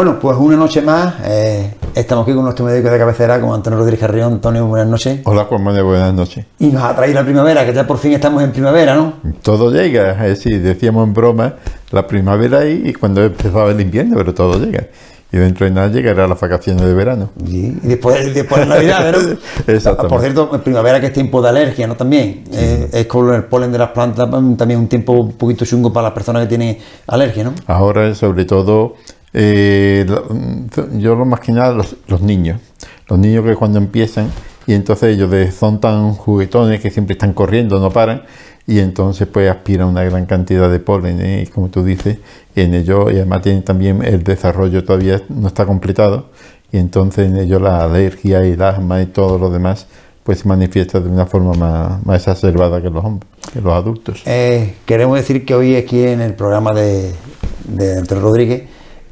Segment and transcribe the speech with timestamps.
[0.00, 3.80] Bueno, pues una noche más, eh, estamos aquí con nuestro médico de cabecera, con Antonio
[3.80, 4.32] Rodríguez Carrión.
[4.32, 5.20] Antonio, buenas noches.
[5.24, 6.46] Hola Juan Manuel, buenas noches.
[6.58, 9.12] Y nos ha traído la primavera, que ya por fin estamos en primavera, ¿no?
[9.42, 11.56] Todo llega, es decir, decíamos en broma,
[11.90, 14.86] la primavera ahí y cuando empezaba el invierno, pero todo llega.
[15.32, 17.30] Y dentro de nada llegará las vacaciones de verano.
[17.46, 19.18] Y después, después de Navidad, ¿no?
[19.66, 20.08] Exactamente.
[20.08, 21.94] Por cierto, en primavera que es tiempo de alergia, ¿no?
[21.94, 22.44] También.
[22.54, 25.92] Eh, es con el polen de las plantas mm, también un tiempo un poquito chungo
[25.92, 27.54] para las personas que tienen alergia, ¿no?
[27.66, 28.96] Ahora, sobre todo,
[29.32, 30.26] eh, lo-
[30.98, 32.60] yo lo más que nada los, los niños.
[33.08, 34.30] Los niños que cuando empiezan
[34.66, 38.22] y entonces ellos son tan juguetones que siempre están corriendo, no paran
[38.66, 41.48] y entonces pues aspiran una gran cantidad de polen ¿eh?
[41.52, 42.18] como tú dices,
[42.54, 46.26] en ellos y además tienen también el desarrollo todavía no está completado
[46.70, 49.86] y entonces en ellos la alergia y el asma y todo lo demás
[50.22, 54.22] pues se manifiesta de una forma más, más exacerbada que los hombres, que los adultos.
[54.26, 57.10] Eh, queremos decir que hoy aquí en el programa de,
[57.66, 58.64] de Antonio Rodríguez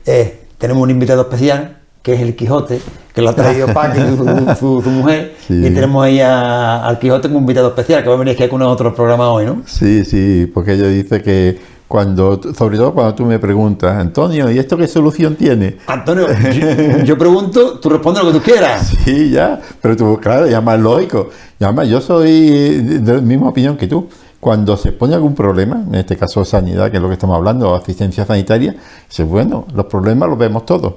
[0.08, 2.80] eh, tenemos un invitado especial que es el Quijote,
[3.14, 5.54] que lo ha traído Paqui, su, su- su mujer, Sí.
[5.66, 8.62] y tenemos ahí a- al Quijote como invitado especial, que va a venir aquí con
[8.62, 9.62] otro programa hoy, ¿no?
[9.66, 14.58] Sí, sí, porque ella dice que cuando, sobre todo cuando tú me preguntas, Antonio, ¿y
[14.58, 15.76] esto qué solución tiene?
[15.86, 18.92] Antonio, yo, yo pregunto, tú respondes lo que tú quieras.
[19.04, 21.30] Sí, ya, pero tú, claro, ya más lógico.
[21.58, 24.06] Y además, yo soy de la misma opinión que tú.
[24.40, 27.70] Cuando se pone algún problema, en este caso sanidad, que es lo que estamos hablando,
[27.70, 28.76] o asistencia sanitaria,
[29.08, 30.94] dice, bueno, los problemas los vemos todos.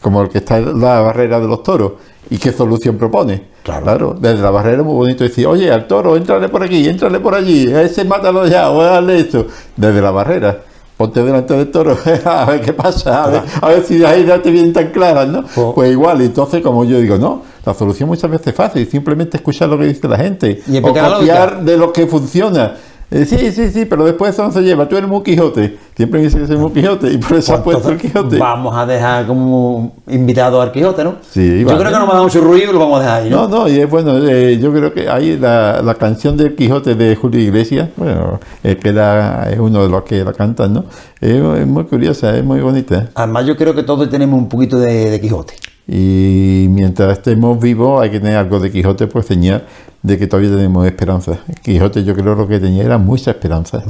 [0.00, 1.92] Como el que está en la barrera de los toros.
[2.28, 3.52] ¿Y qué solución propone?
[3.62, 4.16] Claro.
[4.18, 7.34] desde la barrera es muy bonito decir, oye, al toro, entrale por aquí, entrale por
[7.34, 9.46] allí, a ese mátalo ya, o dale esto.
[9.76, 10.71] Desde la barrera.
[11.02, 14.40] Ponte delante del toro, a ver qué pasa, a ver, a ver si las ideas
[14.40, 15.42] te vienen tan claras, ¿no?
[15.56, 15.74] Oh.
[15.74, 19.68] Pues igual, entonces como yo digo, no, la solución muchas veces es fácil, simplemente escuchar
[19.68, 22.76] lo que dice la gente, Y o copiar de lo que funciona.
[23.12, 26.18] Eh, sí, sí, sí, pero después eso no se lleva, tú eres muy Quijote, siempre
[26.20, 28.38] me dice que soy muy Quijote, y por eso ha Pues puesto el Quijote.
[28.38, 31.16] Vamos a dejar como invitado al Quijote, ¿no?
[31.30, 31.78] Sí, Yo vale.
[31.78, 33.48] creo que no me ha dado mucho ruido y lo vamos a dejar ahí, ¿no?
[33.48, 36.94] No, no, y es bueno, eh, yo creo que ahí la, la canción del Quijote
[36.94, 40.84] de Julio Iglesias, bueno, eh, que es uno de los que la cantan, ¿no?
[41.20, 43.10] Es, es muy curiosa, es muy bonita.
[43.14, 45.54] Además, yo creo que todos tenemos un poquito de, de Quijote.
[45.88, 49.66] Y mientras estemos vivos hay que tener algo de Quijote por señal
[50.02, 51.40] de que todavía tenemos esperanza.
[51.62, 53.82] Quijote yo creo lo que tenía era mucha esperanza.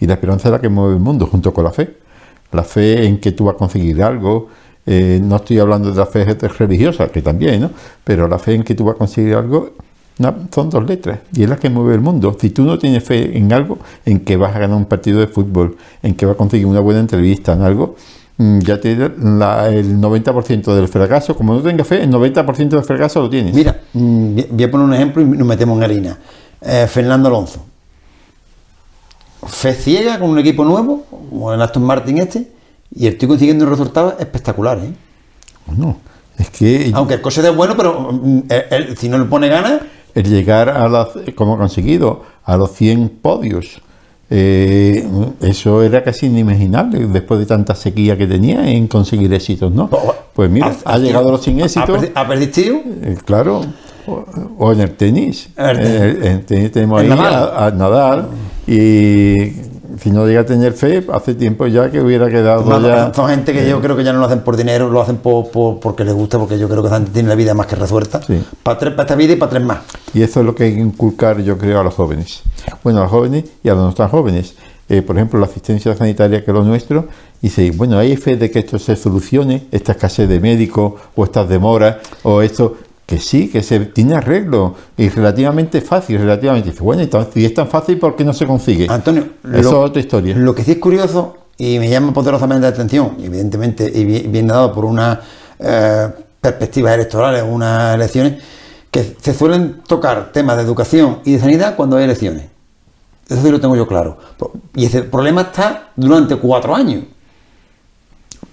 [0.00, 1.96] Y la esperanza es la que mueve el mundo junto con la fe.
[2.52, 4.48] La fe en que tú vas a conseguir algo.
[4.86, 7.70] eh, no estoy hablando de la fe religiosa, que también, ¿no?
[8.02, 9.74] Pero la fe en que tú vas a conseguir algo
[10.18, 12.36] no, son dos letras y es la que mueve el mundo.
[12.38, 15.26] Si tú no tienes fe en algo, en que vas a ganar un partido de
[15.26, 17.96] fútbol, en que vas a conseguir una buena entrevista, en algo,
[18.60, 21.36] ya tienes la- el 90% del fracaso.
[21.36, 23.54] Como no tengas fe, el 90% del fracaso lo tienes.
[23.54, 26.18] Mira, mm, voy a poner un ejemplo y nos metemos en harina.
[26.60, 27.64] Eh, Fernando Alonso.
[29.46, 32.50] Fe ciega con un equipo nuevo, como el Aston Martin este,
[32.94, 34.84] y estoy consiguiendo resultados espectaculares.
[34.84, 34.92] ¿eh?
[35.66, 35.96] Bueno,
[36.38, 39.48] es que Aunque el coche es bueno, pero mm, él- él, si no le pone
[39.48, 39.80] ganas,
[40.14, 43.80] el llegar a las, como ha conseguido, a los 100 podios,
[44.30, 45.06] eh,
[45.40, 49.90] eso era casi inimaginable después de tanta sequía que tenía en conseguir éxitos, ¿no?
[50.34, 52.04] Pues mira, ha, llegado a los 100 ha, éxitos.
[52.14, 52.76] ha persistido.
[53.02, 53.60] Eh, claro,
[54.06, 54.24] o,
[54.58, 55.48] o en el tenis.
[55.56, 55.90] En el tenis.
[55.96, 58.28] En el- en el tenis tenemos En ahí a, a Nadal
[58.66, 59.50] y
[60.02, 63.12] si no llega a tener fe, hace tiempo ya que hubiera quedado ya.
[63.14, 65.50] son gente que yo creo que ya no lo hacen por dinero, lo hacen por,
[65.50, 67.76] por- porque les gusta, porque yo creo que esa gente tiene la vida más que
[67.76, 68.20] resuelta.
[68.22, 68.42] Sí.
[68.62, 69.78] Para, tres, para esta vida y para tres más.
[70.14, 72.42] Y eso es lo que hay que inculcar, yo creo, a los jóvenes.
[72.82, 74.54] Bueno, a los jóvenes y a los no tan jóvenes.
[74.88, 77.06] Eh, por ejemplo, la asistencia sanitaria, que es lo nuestro,
[77.40, 81.48] dice, bueno, hay fe de que esto se solucione, esta escasez de médicos, o estas
[81.48, 82.76] demoras, o esto,
[83.10, 86.70] que sí, que se tiene arreglo, y relativamente fácil, relativamente.
[86.70, 88.86] Dice, bueno, entonces, si es tan fácil, ¿por qué no se consigue?
[88.88, 90.36] Antonio, Eso es otra historia.
[90.36, 94.72] Lo que sí es curioso y me llama poderosamente la atención, evidentemente, y bien, dado
[94.72, 95.18] por unas
[95.58, 96.06] eh,
[96.40, 98.40] perspectivas electorales, unas elecciones,
[98.92, 102.44] que se suelen tocar temas de educación y de sanidad cuando hay elecciones.
[103.28, 104.18] Eso sí lo tengo yo claro.
[104.76, 107.06] Y ese problema está durante cuatro años.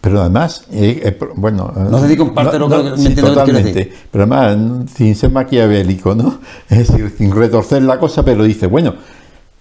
[0.07, 1.73] Pero además, eh, eh, bueno...
[1.75, 3.93] eh, No sé si comparte lo que- me sí, lo que totalmente.
[4.09, 6.39] Pero además, sin ser maquiavélico, ¿no?
[6.69, 8.93] Es decir, sin retorcer la cosa, pero dice, bueno,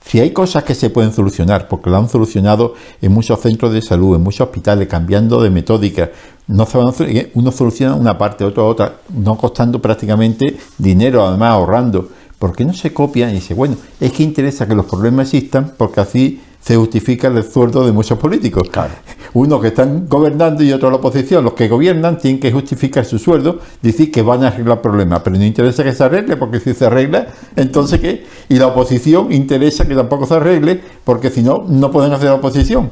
[0.04, 3.82] si hay cosas que se pueden solucionar, porque lo han solucionado en muchos centros de
[3.82, 6.10] salud, en muchos hospitales, cambiando de metódica,
[6.46, 11.26] no se van a sol- uno soluciona una parte, otro otra, no costando prácticamente dinero,
[11.26, 12.08] además ahorrando.
[12.38, 13.30] ¿Por qué no se copia?
[13.30, 17.38] Y dice, bueno, es que interesa que los problemas existan porque así se justifica el
[17.38, 18.68] esfuerzo de muchos políticos.
[18.72, 18.92] Claro.
[19.34, 21.44] Uno que están gobernando y otro la oposición.
[21.44, 25.36] Los que gobiernan tienen que justificar su sueldo, decir que van a arreglar problemas, pero
[25.36, 28.26] no interesa que se arregle, porque si se arregla, entonces ¿qué?
[28.48, 32.90] Y la oposición interesa que tampoco se arregle, porque si no, no pueden hacer oposición.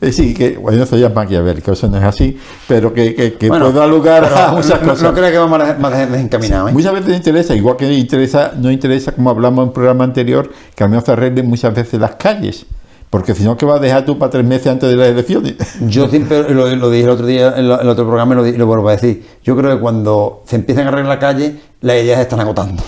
[0.00, 2.38] Eh, sí, que bueno, eso ya es maquiavélico, eso no es así,
[2.68, 5.02] pero que, que, que Bueno, puede dar lugar a muchas no, cosas.
[5.02, 6.74] no creo que vamos más, más desencaminados, ¿eh?
[6.74, 10.84] Muchas veces interesa, igual que interesa, no interesa, como hablamos en un programa anterior, que
[10.84, 12.66] al menos se arreglen muchas veces las calles.
[13.10, 15.54] Porque si no, ¿qué vas a dejar tú para tres meses antes de las elecciones?
[15.80, 18.66] Yo siempre lo, lo dije el otro día en, el otro programa y lo, lo
[18.66, 19.24] vuelvo a decir.
[19.42, 22.82] Yo creo que cuando se empiezan a arreglar la calle, las ideas se están agotando.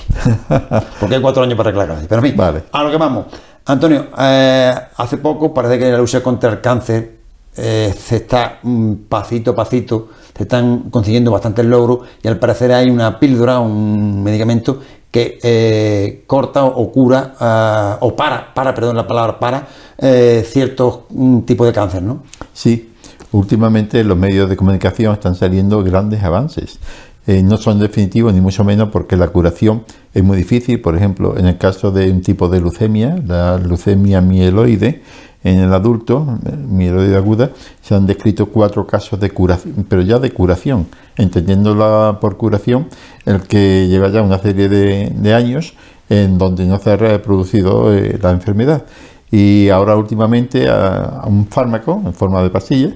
[1.00, 2.06] Porque hay cuatro años para arreglar la calle.
[2.08, 2.64] Pero en fin, Vale.
[2.72, 3.26] a lo que vamos.
[3.66, 7.18] Antonio, eh, hace poco parece que la lucha contra el cáncer
[7.56, 12.72] eh, se está mm, pasito a pasito, se están consiguiendo bastantes logros y al parecer
[12.72, 18.96] hay una píldora, un medicamento que eh, corta o cura ah, o para, para, perdón
[18.96, 19.68] la palabra, para
[19.98, 22.22] eh, ciertos mm, tipos de cáncer, ¿no?
[22.52, 22.92] Sí,
[23.32, 26.78] últimamente en los medios de comunicación están saliendo grandes avances.
[27.26, 29.84] Eh, no son definitivos ni mucho menos porque la curación
[30.14, 30.80] es muy difícil.
[30.80, 35.02] Por ejemplo, en el caso de un tipo de leucemia, la leucemia mieloide,
[35.44, 37.50] en el adulto, eh, mieloide aguda,
[37.80, 40.86] se han descrito cuatro casos de curación, pero ya de curación,
[41.16, 42.88] entendiéndola por curación,
[43.24, 45.74] el que lleva ya una serie de, años
[46.08, 48.84] en donde no se ha reproducido eh, la enfermedad.
[49.30, 52.94] Y ahora últimamente a, un fármaco en forma de pastilla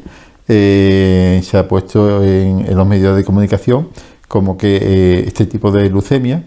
[0.48, 3.88] eh, se ha puesto en, los medios de comunicación
[4.28, 6.44] como que este tipo de leucemia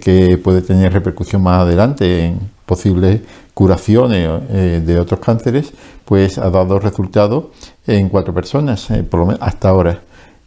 [0.00, 3.20] que puede tener repercusión más adelante en posibles
[3.52, 5.72] curaciones eh, de otros cánceres,
[6.04, 7.46] pues ha dado resultados
[7.86, 10.00] en cuatro personas, eh, por lo menos hasta ahora.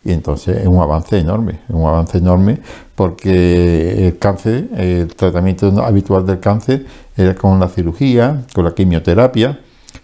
[0.04, 2.60] Y entonces es un avance enorme, un avance enorme
[2.96, 6.86] porque el cáncer, el tratamiento habitual del cáncer
[7.16, 9.60] era con la cirugía, con la quimioterapia,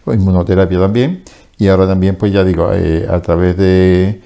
[0.06, 1.24] o inmunoterapia también,
[1.58, 4.22] y ahora también, pues ya digo, eh, a través de,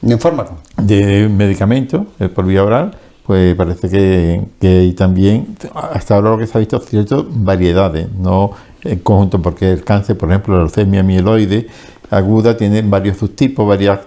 [0.00, 0.56] De un fármaco.
[0.76, 2.96] de medicamentos por vía oral,
[3.30, 8.50] pues parece que, que también, hasta ahora lo que se ha visto, ciertas variedades, no
[8.82, 11.68] en conjunto, porque el cáncer, por ejemplo, la leucemia mieloide
[12.10, 14.00] aguda tiene varios subtipos, varias,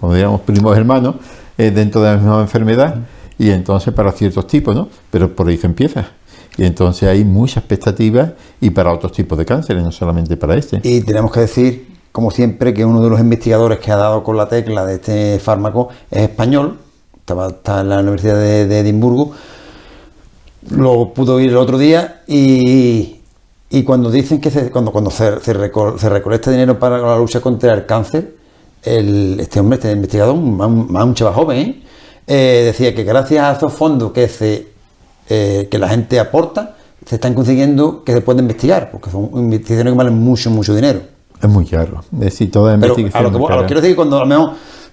[0.00, 1.16] como diríamos, primos hermanos,
[1.58, 3.02] eh, dentro de la misma enfermedad,
[3.38, 4.88] y entonces para ciertos tipos, ¿no?
[5.10, 6.12] Pero por ahí se empieza.
[6.56, 8.32] Y entonces hay mucha expectativa
[8.62, 10.80] y para otros tipos de cánceres, no solamente para este.
[10.82, 14.38] Y tenemos que decir, como siempre, que uno de los investigadores que ha dado con
[14.38, 16.78] la tecla de este fármaco es español,
[17.24, 19.32] estaba, está en la Universidad de, de Edimburgo,
[20.70, 23.16] lo pudo oír el otro día y,
[23.70, 27.16] y cuando dicen que se, cuando, cuando se, se, reco- se recolecta dinero para la
[27.16, 28.34] lucha contra el cáncer,
[28.82, 31.82] el- este hombre, este investigador, un, un, un chaval joven, ¿eh?
[32.26, 34.68] Eh, decía que gracias a esos fondos que se
[35.30, 36.76] eh, que la gente aporta,
[37.06, 41.00] se están consiguiendo que se pueda investigar, porque son investigaciones que valen mucho, mucho dinero.
[41.42, 42.02] Es muy caro.
[42.12, 43.80] Es decir, toda Pero investigación a lo que, es muy voy- a lo que quiero
[43.80, 44.50] decir, cuando a lo mejor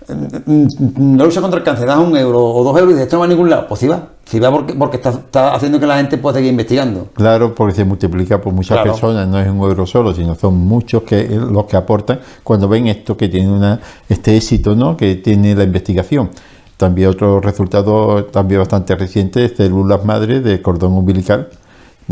[0.07, 3.19] la lucha contra el cáncer das un euro o dos euros y dices, esto no
[3.21, 4.07] va a ningún lado, pues sí va.
[4.25, 7.07] Sí va porque, porque está, está haciendo que la gente pueda seguir investigando.
[7.13, 8.91] Claro, porque se multiplica por muchas Claro.
[8.93, 12.87] personas, no es un euro solo, sino son muchos que los que aportan cuando ven
[12.87, 14.95] esto que tiene una, este éxito, ¿no?
[14.97, 16.29] Que tiene la investigación.
[16.77, 21.49] También otro resultado también bastante reciente, células madre de cordón umbilical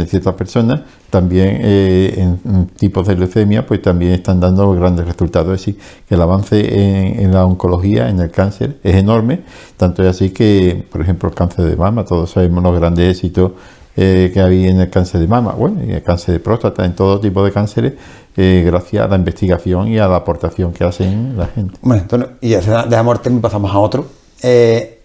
[0.03, 5.05] de ciertas personas, también eh, en, en tipos de leucemia, pues también están dando grandes
[5.05, 5.53] resultados.
[5.53, 9.41] Es decir, que el avance en, en la oncología, en el cáncer, es enorme,
[9.77, 13.51] tanto es así que, por ejemplo, el cáncer de mama, todos sabemos los grandes éxitos
[13.95, 16.95] eh, que había en el cáncer de mama, bueno, y el cáncer de próstata, en
[16.95, 17.93] todo tipo de cánceres,
[18.37, 21.75] eh, gracias a la investigación y a la aportación que hacen la gente.
[21.81, 24.05] Bueno, entonces, y de la muerte pasamos a otro.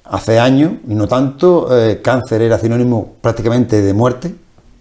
[0.07, 1.67] Hace años, no tanto,
[2.03, 4.35] cáncer era sinónimo prácticamente de muerte,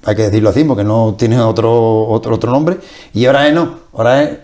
[0.05, 2.77] hay que decirlo así, porque no tiene otro, otro, otro nombre,
[3.13, 4.37] y ahora es no, ahora es,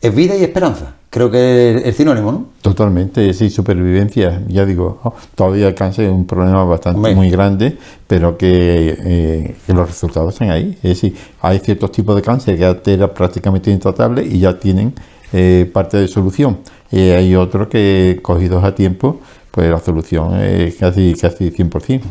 [0.00, 0.94] es vida y esperanza.
[1.08, 2.46] Creo que es el sinónimo, ¿no?
[2.60, 4.42] Totalmente, sí, supervivencia.
[4.48, 7.14] Ya digo, oh, todavía el cáncer es un problema bastante Hombre.
[7.14, 10.76] muy grande, pero que, eh, que los resultados están ahí.
[10.82, 14.92] Es decir, hay ciertos tipos de cáncer que eran prácticamente intratables y ya tienen
[15.32, 16.58] eh, parte de solución.
[16.90, 22.02] Y hay otros que, cogidos a tiempo, pues la solución es casi, casi 100%.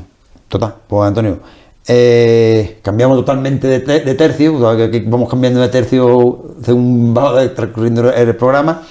[0.48, 1.40] Total, pues Antonio,
[1.88, 8.36] eh, cambiamos totalmente de, te- de tercio, vamos cambiando de tercio según va transcurriendo el
[8.36, 8.84] programa,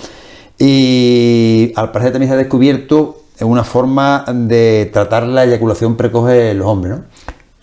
[0.58, 6.58] y al parecer también se ha descubierto una forma de tratar la eyaculación precoz en
[6.58, 6.98] los hombres.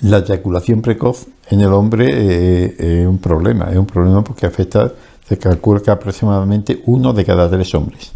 [0.02, 4.92] La eyaculación precoz en el hombre eh, es un problema, es un problema porque afecta,
[5.28, 8.12] se calcula que aproximadamente uno de cada tres hombres.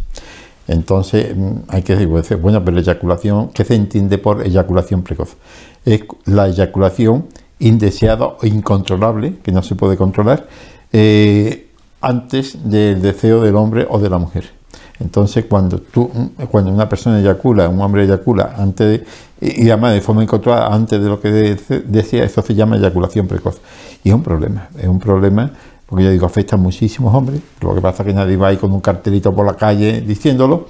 [0.68, 5.02] Entonces mm, hay que decir, pues, bueno, pero la eyaculación, ¿qué se entiende por eyaculación
[5.02, 5.36] precoz?
[5.84, 7.26] Es la eyaculación
[7.58, 10.46] indeseada o incontrolable, que no se puede controlar,
[10.92, 11.68] eh,
[12.00, 14.50] antes del deseo del hombre o de la mujer.
[14.98, 16.10] Entonces, cuando tú,
[16.50, 19.00] cuando una persona eyacula, un hombre eyacula antes
[19.40, 22.76] de, y además de forma incontrolada antes de lo que de- decía, eso se llama
[22.76, 23.60] eyaculación precoz.
[24.04, 25.50] Y es un problema, es un problema
[25.86, 28.56] porque yo digo, afecta a muchísimos hombres, lo que pasa es que nadie va ahí
[28.56, 30.66] con un cartelito por la calle diciéndolo,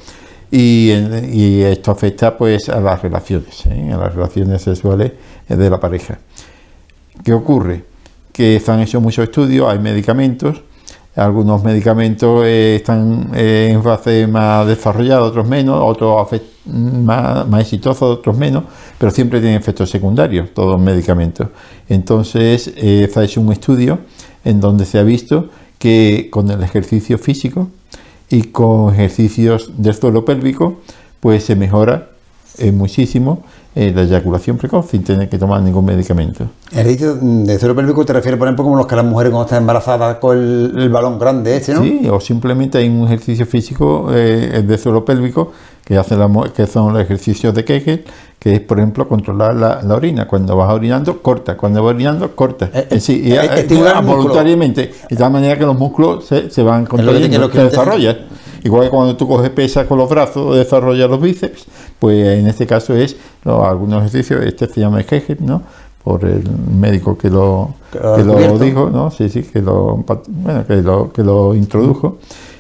[0.51, 0.91] y,
[1.63, 3.93] esto afecta pues a las relaciones, ¿eh?
[3.93, 5.13] a las relaciones sexuales
[5.49, 6.19] de la pareja.
[7.25, 7.85] ¿Qué ocurre?
[8.33, 10.63] Que se han hecho muchos estudios, hay medicamentos,
[11.17, 16.29] algunos medicamentos eh, están en fase más desarrollada, otros menos, otros
[16.67, 18.65] más, exitosos, otros menos,
[18.99, 21.49] pero siempre tienen efectos secundarios, todos los medicamentos.
[21.89, 23.99] Entonces, eh, hecho un estudio
[24.47, 27.69] en donde se ha visto que con el ejercicio físico
[28.31, 30.81] y con ejercicios del suelo pélvico,
[31.21, 32.11] pues se mejora
[32.73, 33.45] muchísimo
[33.78, 36.47] eh, la eyaculación precoz sin tener que tomar ningún medicamento.
[36.73, 39.45] El ejercicio de suelo pélvico te refieres, por ejemplo, como los que las mujeres cuando
[39.45, 41.83] están embarazadas con el, balón grande ese, ¿no?
[41.83, 45.52] Sí, o simplemente hay un ejercicio físico eh, de suelo pélvico
[45.85, 48.04] que, hace la, que son los ejercicios de Kegel,
[48.38, 50.26] que es, por ejemplo, controlar la, orina.
[50.26, 51.59] Cuando vas orinando, corta.
[51.59, 52.71] Cuando vas orinando, corta.
[52.73, 53.30] Eh, eh, sí,
[54.02, 54.90] voluntariamente.
[55.11, 58.16] De tal manera que los músculos se, se van contrayendo, se desarrollan.
[58.67, 61.67] Igual que cuando tú coges pesas con los brazos, desarrollas los bíceps,
[62.01, 65.63] pues en este caso es algunos ejercicios, este se llama Kegel, ¿no?
[66.03, 66.43] Por el
[66.81, 69.13] médico que lo, que lo dijo, ¿no?
[69.13, 72.19] Sí, sí, que lo, bueno, que lo, que lo introdujo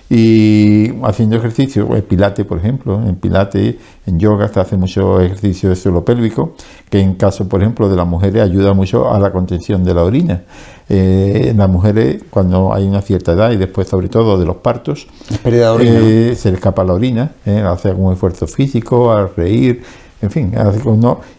[0.08, 5.68] y haciendo ejercicio, el pilate por ejemplo, en pilate, en yoga se hace mucho ejercicio
[5.68, 6.54] de suelo pélvico,
[6.88, 10.04] que en caso por ejemplo de las mujeres ayuda mucho a la contención de la
[10.04, 10.42] orina.
[10.88, 14.56] Eh, en las mujeres cuando hay una cierta edad y después sobre todo de los
[14.56, 15.08] partos,
[15.44, 19.82] eh, se le escapa la orina, eh, hace algún esfuerzo físico, al reír,
[20.22, 20.52] en fin,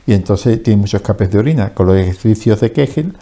[0.06, 1.74] y entonces tiene muchos escapes de orina.
[1.74, 3.14] Con los ejercicios de Kegel,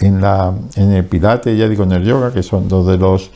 [0.00, 3.30] en, la, en el pilate, ya digo en el yoga, que son dos de los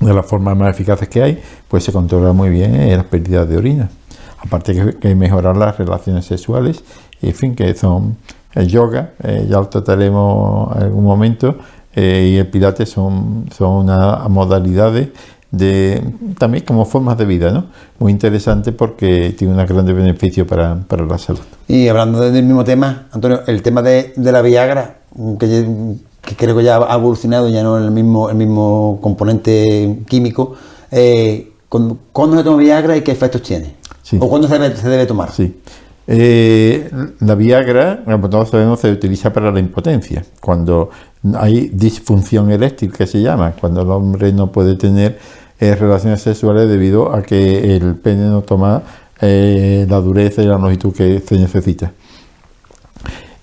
[0.00, 3.48] de las formas más eficaces que hay, pues se controla muy bien eh, las pérdidas
[3.48, 3.90] de orina.
[4.38, 6.82] Aparte que, mejorar las relaciones sexuales,
[7.20, 8.16] en fin, que son
[8.54, 11.56] el yoga, eh, ya lo trataremos en algún momento,
[11.94, 15.08] eh, y el pilates son, son unas modalidades
[15.50, 16.02] de
[16.38, 17.66] también como formas de vida, ¿no?
[17.98, 21.40] Muy interesante porque tiene un gran beneficio para, para, la salud.
[21.66, 24.98] Y hablando del mismo tema, Antonio, el tema de, de la Viagra,
[25.38, 30.00] que que creo que ya ha evolucionado, ya no es el mismo, el mismo componente
[30.08, 30.54] químico.
[30.90, 33.76] Eh, ¿Cuándo se toma Viagra y qué efectos tiene?
[34.18, 35.30] ¿O cuándo se debe, tomar?
[35.30, 35.60] Sí.
[36.06, 40.24] Eh, la Viagra, como todos sabemos, se utiliza para la impotencia.
[40.40, 40.90] Cuando
[41.34, 45.18] hay disfunción eléctrica, que se llama, cuando el hombre no puede tener
[45.60, 48.82] eh, relaciones sexuales debido a que el pene no toma
[49.22, 51.92] la dureza y la longitud que se necesita.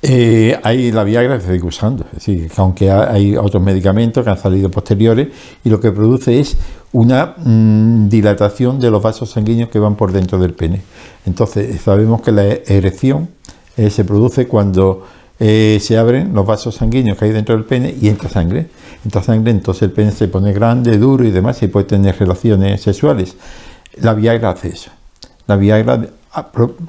[0.02, 4.38] Eh, hay la Viagra se sigue usando, es decir, aunque hay otros medicamentos que han
[4.38, 5.30] salido posteriores
[5.64, 6.56] y lo que produce es
[6.92, 10.82] una mm, dilatación de los vasos sanguíneos que van por dentro del pene.
[11.26, 13.30] Entonces, sabemos que la erección
[13.76, 15.04] eh, se produce cuando
[15.40, 18.68] eh, se abren los vasos sanguíneos que hay dentro del pene y entra sangre.
[19.04, 22.82] Entra sangre, entonces el pene se pone grande, duro y demás y puede tener relaciones
[22.82, 23.36] sexuales.
[24.02, 24.92] La Viagra hace eso.
[25.48, 26.08] La Viagra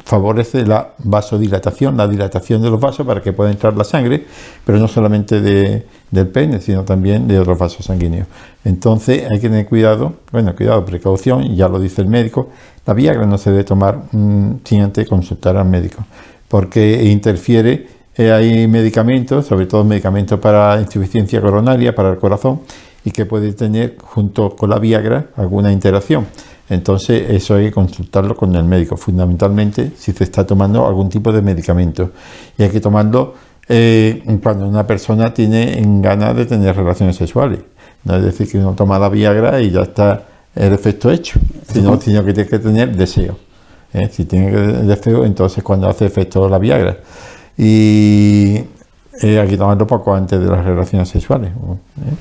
[0.05, 4.25] favorece la vasodilatación, la dilatación de los vasos para que pueda entrar la sangre,
[4.64, 8.26] pero no solamente de, del pene, sino también de otros vasos sanguíneos.
[8.64, 12.49] Entonces hay que tener cuidado, bueno, cuidado, precaución, ya lo dice el médico,
[12.87, 16.05] la Viagra no se debe tomar mm, sin antes consultar al médico,
[16.49, 17.87] porque interfiere,
[18.17, 22.61] eh, hay medicamentos, sobre todo medicamentos para insuficiencia coronaria, para el corazón,
[23.05, 26.26] y que puede tener junto con la Viagra alguna interacción.
[26.71, 31.33] Entonces, eso hay que consultarlo con el médico, fundamentalmente si se está tomando algún tipo
[31.33, 32.11] de medicamento.
[32.57, 33.35] Y hay que tomarlo
[33.69, 37.61] eh, cuando una persona tiene ganas de tener relaciones sexuales.
[38.05, 40.23] No es decir que uno toma la Viagra y ya está
[40.55, 41.39] el efecto hecho,
[41.73, 43.37] sino, que tiene que tener deseo.
[43.93, 44.09] ¿eh?
[44.11, 44.51] Si tiene
[44.83, 46.99] deseo, entonces cuando hace efecto la Viagra.
[47.57, 48.65] Y
[49.21, 51.51] eh, hay que tomarlo poco antes de las relaciones sexuales.
[51.51, 52.15] Eh,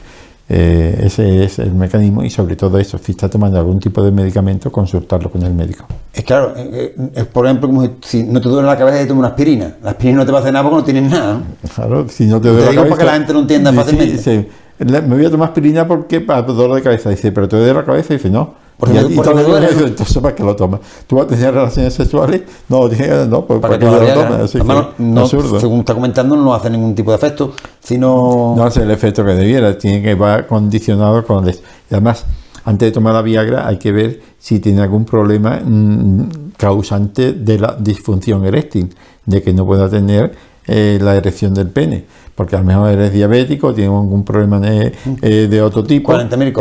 [0.49, 4.71] ese es el mecanismo y sobre todo eso, si está tomando algún tipo de medicamento,
[4.71, 5.85] consultarlo con el médico.
[6.13, 9.07] Es claro, eh, eh, es por ejemplo como si no te duele la cabeza y
[9.07, 9.75] tomas una aspirina.
[9.83, 11.41] La aspirina no te va a hacer nada porque no tienes nada.
[11.75, 12.89] Claro, si no te duele la cabeza.
[12.89, 14.49] para que la gente lo entienda fácilmente.
[14.79, 17.09] me voy a tomar aspirina porque para dolor de cabeza.
[17.09, 20.35] Dice, pero te duele la cabeza y dice, no porque, y, y duele, entonces, ¿para
[20.35, 20.81] qué lo tomas?
[21.07, 22.43] ¿Tú vas a tener relaciones sexuales?
[22.69, 22.87] No,
[23.27, 24.41] no, pues, ¿para, qué lo tomas?
[24.41, 24.59] Así
[24.99, 28.53] no, según está comentando, no hace ningún tipo de efecto, sino...
[28.55, 31.47] No hace el efecto que debiera, tiene que va condicionado con...
[31.49, 31.53] Y
[31.89, 32.25] además,
[32.65, 37.57] antes de tomar la Viagra hay que ver si tiene algún problema mm, causante de
[37.57, 38.93] la disfunción eréctil,
[39.25, 40.35] de que no pueda tener
[40.67, 42.05] eh, la erección del pene
[42.35, 44.93] porque a lo mejor eres diabético, tienes algún problema de,
[45.23, 46.11] eh, otro tipo,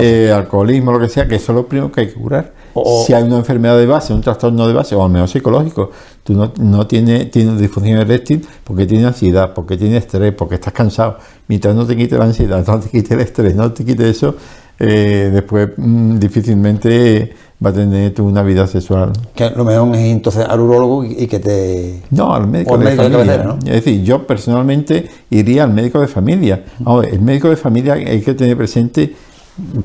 [0.02, 2.54] eh, alcoholismo, lo que sea, que eso es lo primero que hay que curar.
[2.72, 5.90] O- si hay una enfermedad de base, un trastorno de base, o al menos psicológico,
[6.24, 10.72] tú no, no tienes tiene disfunción eréctil porque tienes ansiedad, porque tienes estrés, porque estás
[10.72, 11.18] cansado.
[11.46, 14.34] Mientras no te quite la ansiedad, no te quite el estrés, no te quite eso,
[14.78, 19.12] eh, después mm, difícilmente va a tener tú una vida sexual.
[19.34, 22.02] Que lo mejor es entonces al urólogo y, que te...
[22.10, 23.36] No, al médico, al de médico de familia.
[23.36, 23.58] cabecera, ¿no?
[23.66, 26.64] Es decir, yo personalmente iría al médico de familia.
[26.80, 29.14] Vamos a ver, el médico de familia hay que tener presente,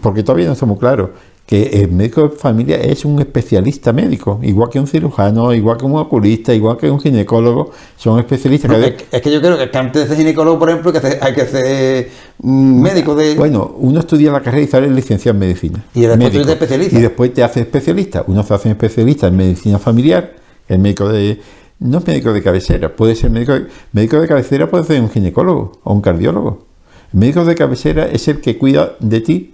[0.01, 1.12] porque todavía no está muy claro,
[1.51, 5.84] que el médico de familia es un especialista médico, igual que un cirujano, igual que
[5.84, 8.72] un oculista, igual que un ginecólogo, son especialistas.
[8.72, 11.01] No, Cada- es, es que yo creo que antes de ser ginecólogo, por ejemplo, hay
[11.01, 12.10] que ser, hay que ser
[12.41, 13.36] mm, médico de...
[13.36, 15.84] Bueno, uno estudia la carrera y sale licenciado en medicina.
[15.93, 16.38] Y después Médico.
[16.38, 16.98] eres especialista.
[16.98, 18.24] Y después te haces especialista.
[18.27, 20.34] Uno se hace especialista en medicina familiar,
[20.70, 21.41] el médico de.
[21.79, 25.10] No es médico de cabecera, puede ser médico de, médico de cabecera, puede ser un
[25.10, 26.65] ginecólogo o un cardiólogo.
[27.12, 29.53] El médico de cabecera es el que cuida de ti,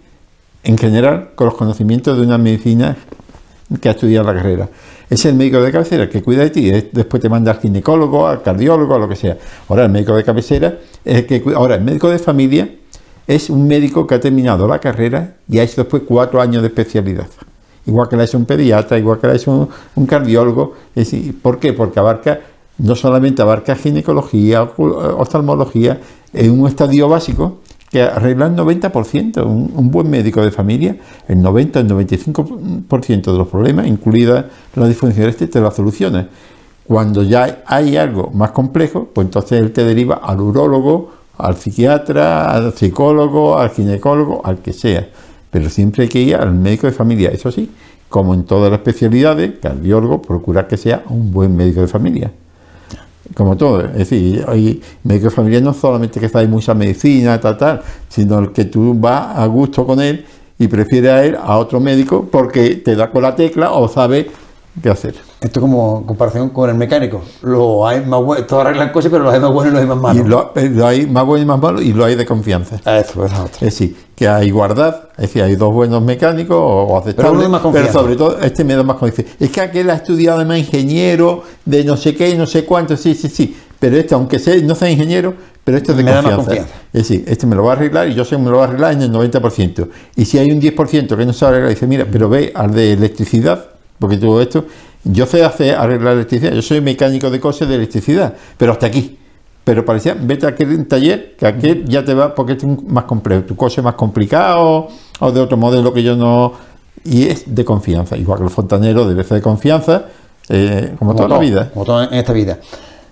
[0.64, 2.98] en general, con los conocimientos de una medicina
[3.82, 4.70] que ha estudiado la carrera.
[5.10, 8.28] Es el médico de cabecera que cuida de ti, es- después te manda al ginecólogo,
[8.28, 9.38] al cardiólogo, a lo que sea.
[9.70, 11.44] Ahora el médico de cabecera es el que.
[11.56, 12.70] Ahora el médico de familia
[13.26, 16.70] es un médico que ha terminado la carrera y ha hecho después cuatro años de
[16.70, 17.28] especialidad.
[17.86, 19.70] Igual que la es un pediatra, igual que la es un,
[20.08, 20.74] cardiólogo.
[21.42, 21.72] ¿Por qué?
[21.72, 22.40] Porque abarca,
[22.78, 26.00] no solamente abarca ginecología, oftalmología,
[26.34, 27.60] en un estadio básico
[27.90, 29.46] que arregla el 90%.
[29.46, 35.24] Un, buen médico de familia, el 90, el 95% de los problemas, incluida la disfunción
[35.24, 36.28] eréctil, te lo soluciona.
[36.86, 42.52] Cuando ya hay algo más complejo, pues entonces él te deriva al urólogo, al psiquiatra,
[42.52, 45.08] al psicólogo, al ginecólogo, al que sea.
[45.50, 47.30] Pero siempre hay que ir al médico de familia.
[47.30, 47.70] Eso sí,
[48.10, 52.32] como en todas las especialidades, cardiólogo, procurar que sea un buen médico de familia.
[53.36, 57.58] Como todo, es decir, hay médico de familia no solamente que sabe mucha medicina, tal,
[57.58, 60.26] tal, sino que tú vas a gusto con él
[60.58, 64.30] y prefieres a él a otro médico porque te da con la tecla o sabe
[64.82, 65.27] qué hacer.
[65.40, 67.22] Esto como comparación con el mecánico.
[67.44, 69.88] Lo hay más bueno, todos arreglan cosas, pero los hay más buenos y los hay
[69.88, 70.26] más malos.
[70.26, 72.80] Y lo, eh, lo hay más bueno y más malo y lo hay de confianza.
[72.86, 73.68] Ah, Eso, esa es otra.
[73.68, 77.50] Es decir, que hay guardad, es decir, hay dos buenos mecánicos o, aceptables, uno de
[77.50, 79.32] más pero sobre todo este me da más confianza.
[79.40, 83.14] Es que aquel ha estudiado además ingeniero de no sé qué, no sé cuánto, sí,
[83.14, 86.24] sí, sí, pero este, aunque sea, no sea ingeniero, pero este es de Me da
[86.24, 86.64] más confianza.
[86.64, 86.88] confianza.
[86.94, 88.64] Es decir, este me lo va a arreglar y yo sé que me lo va
[88.64, 89.88] a arreglar en el 90%.
[90.16, 92.94] Y si hay un 10% que no sabe arreglar, dice, mira, pero ve al de
[92.94, 93.68] electricidad,
[94.00, 94.66] porque todo esto,
[95.04, 99.18] yo sé hacer arreglar electricidad, yo soy mecánico de cosas de electricidad, pero hasta aquí.
[99.64, 103.44] Pero parecía, vete a aquel taller, que aquel ya te va, porque es más complejo,
[103.44, 104.88] tu coche es más complicado,
[105.20, 106.54] o de otro modelo que yo no.
[107.04, 110.06] Y es de confianza, igual que el fontanero debe ser de confianza,
[110.48, 111.70] eh, como, toda la todo, vida.
[111.74, 112.60] Como todo en esta vida.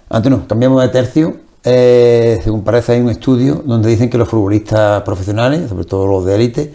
[0.10, 1.36] Antonio, cambiamos de tercio.
[1.62, 6.24] Eh, según parece, hay un estudio donde dicen que los futbolistas profesionales, sobre todo los
[6.24, 6.74] de élite,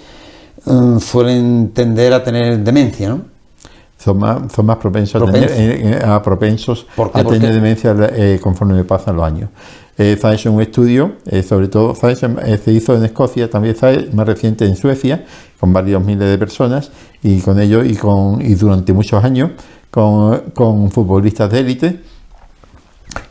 [0.66, 3.22] mm, suelen tender a tener demencia, ¿no?
[4.02, 5.22] Son más, son más propensos.
[5.22, 9.50] A, tener, eh, eh, demencia eh, conforme pasan los años.
[10.02, 13.76] Eh, hecho un estudio, eh, sobre todo se, eh, hizo en Escocia, también
[14.14, 15.26] más reciente en Suecia,
[15.58, 16.90] con varios miles de personas,
[17.22, 19.50] y con ello y, con, y durante muchos años
[19.90, 22.00] con, con futbolistas de élite.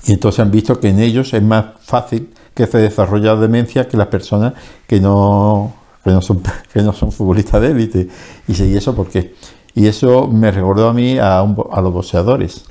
[0.05, 3.87] Y entonces han visto que en ellos es más fácil que se desarrolle la demencia
[3.87, 4.53] que las personas
[4.85, 8.09] que no, que no, son, que no son futbolistas de élite.
[8.47, 9.33] Y ¿y eso por qué?
[9.75, 12.65] Y eso me recordó a mí a, un a los boxeadores.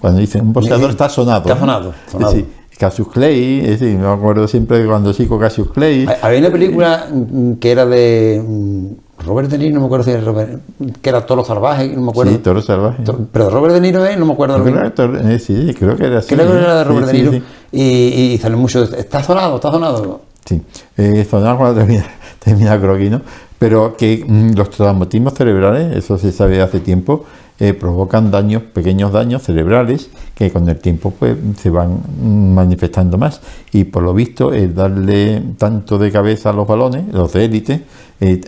[0.00, 1.42] Cuando dicen, un boxeador está sonado.
[1.48, 2.34] Está sonado, sonado.
[2.78, 6.06] Cassius Clay, es decir, me acuerdo siempre de cuando chico Cassius Clay.
[6.22, 8.86] Había una película mm, que era de mm,
[9.24, 10.60] Robert De Niro, no me acuerdo si era Robert,
[11.00, 12.32] que era Toro Salvaje, no me acuerdo.
[12.32, 13.04] Sí, Toro Salvaje.
[13.04, 14.16] To- Pero de Robert De Niro, ¿eh?
[14.16, 14.60] No me acuerdo.
[14.62, 16.34] Creo lo que eh, sí, creo que era así.
[16.34, 17.32] Creo que era de Robert sí, De Niro.
[17.32, 17.42] sí.
[17.72, 18.82] Y, y sale mucho.
[18.82, 20.22] Está sonado, está sonado.
[20.44, 20.60] Sí,
[20.96, 22.04] eh, sonaba cuando termina,
[22.40, 23.20] termina croquino,
[23.58, 27.24] pero que mm, los traumatismos cerebrales, eso se sabe hace tiempo,
[27.60, 33.16] eh, provocan daños, pequeños daños cerebrales que con el tiempo pues se van mm, manifestando
[33.16, 33.40] más.
[33.72, 37.82] Y por lo visto, el darle tanto de cabeza a los balones, los de élite,
[38.20, 38.40] eh,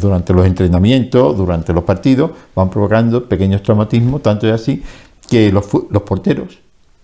[0.00, 4.82] durante los entrenamientos, durante los partidos, van provocando pequeños traumatismos, tanto es así
[5.28, 6.58] que los, los porteros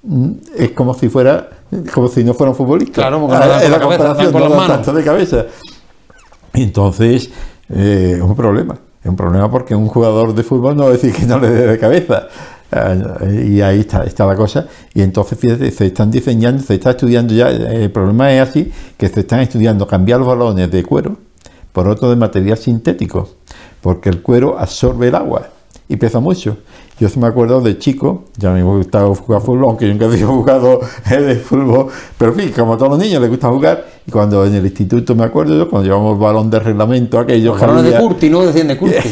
[0.04, 1.48] mm, es como si fuera
[1.92, 4.66] como si no fueran futbolistas Claro, porque Ah, no la cabeza, con no las manos.
[4.68, 5.46] tanto de cabeza
[6.54, 7.30] entonces
[7.70, 8.78] eh, es un problema.
[9.02, 11.48] Es un problema porque un jugador de fútbol no va a decir que no le
[11.48, 12.28] dé de cabeza.
[12.70, 14.66] Eh, y ahí está, está la cosa.
[14.94, 19.08] Y entonces fíjate, se están diseñando se está estudiando ya el problema es así que
[19.08, 21.16] se están estudiando cambiar los balones de cuero
[21.72, 23.30] por otro de material sintético
[23.80, 25.48] porque el cuero absorbe el agua
[25.88, 26.58] y pesa mucho.
[27.00, 30.26] Yo sí me acuerdo de chico, ya me gustaba jugar fútbol, aunque yo nunca había
[30.26, 30.80] jugado
[31.10, 31.86] eh, de fútbol,
[32.18, 34.64] pero en fin, como a todos los niños les gusta jugar, y cuando en el
[34.66, 38.44] instituto me acuerdo yo, cuando llevamos balón de reglamento, aquellos Los balones de Curti, ¿no?
[38.44, 39.08] Decían de Curti.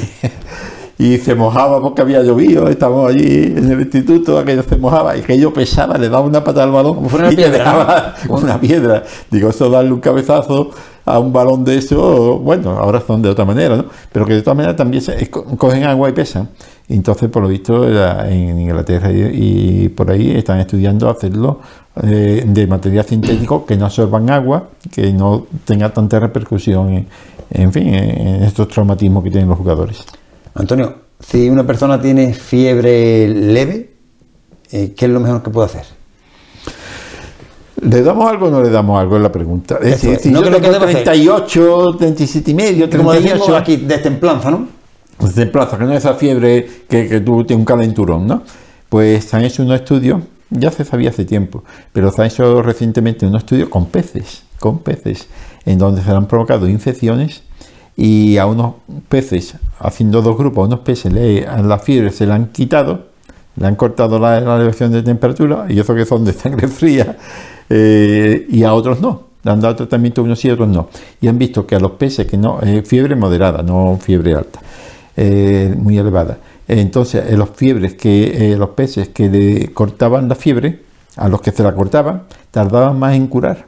[0.99, 5.21] y se mojaba porque había llovido, estábamos allí en el instituto, aquello se mojaba y
[5.21, 8.59] aquello pesaba, le daba una patada al balón Como fuera una y piedra, dejaba una
[8.61, 9.05] piedra.
[9.31, 10.71] Digo, eso darle un cabezazo
[11.05, 13.85] a un balón de eso, bueno, ahora son de otra manera, ¿no?
[14.11, 16.49] Pero que de todas maneras también se, co- cogen agua y pesan.
[16.89, 21.61] Entonces, por lo visto, en Inglaterra y, por ahí están estudiando hacerlo
[22.03, 27.07] eh, de material sintético que no absorban agua, que no tenga tanta repercusión en,
[27.51, 30.05] en fin, en estos traumatismos que tienen los jugadores.
[30.55, 33.91] Antonio, si una persona tiene fiebre leve,
[34.71, 35.85] eh, ¿qué es lo mejor que puede hacer?
[37.83, 39.17] ¿Le damos algo o no le damos algo?
[39.17, 39.79] Es la pregunta.
[39.83, 41.05] Es decir, si No, yo tengo que debe hacer.
[41.05, 44.76] 38, 37 y medio, Como decimos 38, aquí, destemplanza, ¿no?
[45.19, 48.43] Pues plaza, que no es esa fiebre que, que tú tienes un calenturón, ¿no?
[48.89, 53.27] Pues han hecho unos estudios, ya se sabía hace tiempo, pero se han hecho recientemente
[53.27, 55.29] unos estudios con peces, con peces,
[55.65, 57.43] en donde se han provocado infecciones
[57.97, 58.75] y a unos
[59.09, 63.07] peces, haciendo dos grupos, a unos peces le, a la fiebre se le han quitado,
[63.57, 67.17] le han cortado la, la elevación de temperatura, y eso que son de sangre fría,
[67.69, 69.27] eh, y a otros no.
[69.43, 70.89] Le han dado tratamiento a unos y a otros no.
[71.21, 74.61] Y han visto que a los peces que no, eh, fiebre moderada, no fiebre alta,
[75.17, 76.39] eh, muy elevada.
[76.69, 80.83] Entonces, en los fiebres que eh, los peces que le cortaban la fiebre,
[81.17, 83.67] a los que se la cortaban, tardaban más en curar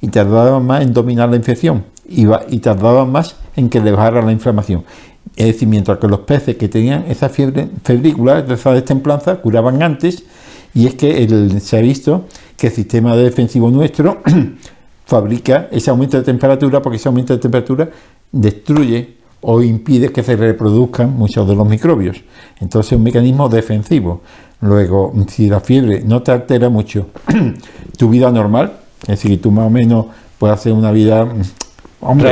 [0.00, 2.26] y tardaban más en dominar la infección y,
[2.58, 4.84] tardaban más en que le bajara la inflamación.
[5.36, 10.24] Es decir, mientras que los peces que tenían esa fiebre febrícula, esa destemplanza, curaban antes,
[10.74, 14.22] y es que se ha visto que el sistema defensivo nuestro
[15.06, 17.88] fabrica ese aumento de temperatura, porque ese aumento de temperatura
[18.32, 22.18] destruye o impide que se reproduzcan muchos de los microbios.
[22.60, 24.20] Entonces es un mecanismo defensivo.
[24.60, 27.06] Luego, si la fiebre no te altera mucho
[27.96, 28.72] tu vida normal,
[29.02, 30.06] es decir, que tú más o menos
[30.38, 31.42] puedes hacer una vida, mm,
[32.02, 32.28] hombre,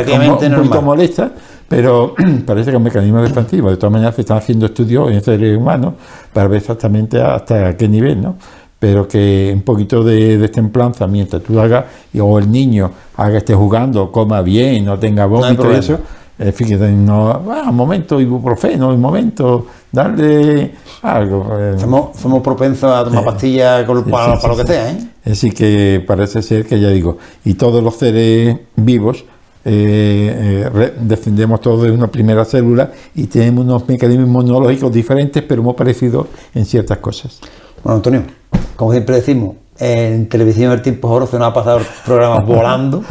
[0.51, 1.33] un poquito molesta,
[1.69, 2.15] pero
[2.47, 3.71] parece que es un mecanismo defensivo.
[3.71, 5.95] De todas maneras, se están haciendo estudios en seres humanos
[6.33, 8.37] para ver exactamente hasta qué nivel, ¿no?
[8.79, 13.55] Pero que un poquito de destemplanza mientras tú hagas, y- o el niño haga, esté
[13.55, 15.79] jugando, coma bien, no tenga vómito y problema.
[15.81, 15.99] eso,
[16.39, 20.73] eh, fíjate, no, ah, un momento ibuprofeno, un momento, darle
[21.03, 21.47] algo.
[21.59, 21.75] eh.
[21.79, 24.91] Somos, somos propensos a tomar pastillas con- Sí, para, sí, para sí, lo que sea,
[24.93, 24.99] ¿eh?
[25.25, 29.25] Así que parece ser que ya digo, y todos los seres vivos
[29.65, 35.63] eh, eh, descendemos todos de una primera célula y tenemos unos mecanismos inmunológicos diferentes, pero
[35.63, 37.39] muy parecidos en ciertas cosas.
[37.83, 38.23] Bueno, Antonio,
[38.77, 42.41] como siempre decimos, en televisión el tiempo es oro, se nos ha pasado el programa
[42.47, 43.03] volando.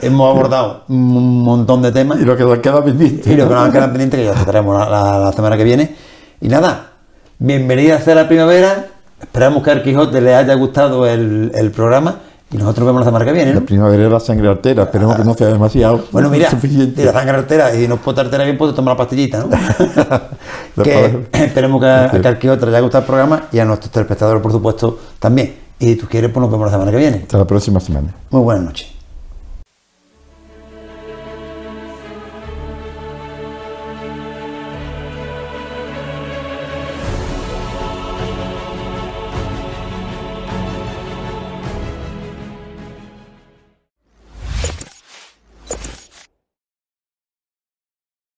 [0.00, 3.32] Hemos abordado un montón de temas Y lo que nos queda pendiente.
[3.32, 5.64] y lo que nos queda pendiente, que ya te traemos la, la- la semana que
[5.64, 5.94] viene.
[6.40, 6.90] Y nada,
[7.38, 8.86] bienvenida sea la primavera.
[9.20, 12.20] Esperamos que al Quijote le haya gustado el, el programa
[12.52, 13.52] y nosotros nos vemos la semana que viene.
[13.52, 13.60] ¿no?
[13.60, 17.04] La primavera es la sangre artera, esperemos que no sea demasiado Bueno, mira, suficiente.
[17.04, 19.48] la sangre artera, y no puede artera bien, pues te toma la pastillita, ¿no?
[20.82, 23.90] Que esperemos que a, que al Quijote le haya gustado el programa y a nuestros
[23.90, 25.67] telespectadores, por supuesto, también.
[25.80, 27.16] Y si tú quieres, pues nos vemos la semana que viene.
[27.22, 28.14] Hasta la próxima semana.
[28.30, 28.97] Muy buenas noches.